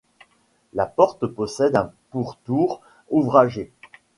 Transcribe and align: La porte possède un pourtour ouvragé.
La 0.73 0.87
porte 0.87 1.27
possède 1.27 1.75
un 1.75 1.91
pourtour 2.09 2.81
ouvragé. 3.11 3.71